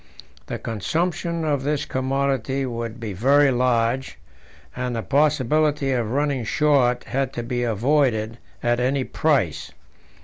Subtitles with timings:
[0.47, 4.17] The consumption of this commodity would be very large,
[4.75, 9.71] and the possibility of running short had to be avoided at any price.